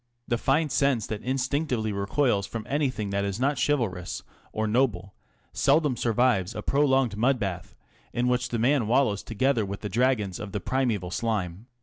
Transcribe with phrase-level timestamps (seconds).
[0.27, 5.13] The fine sense that instinctively recoils from any thing that is not chivalrous or noble
[5.53, 7.75] seldom survives a prolonged mud bath
[8.11, 9.93] in which the man wallows together Character Sketch.
[9.93, 11.67] 335 with the dragons of the primeval slime.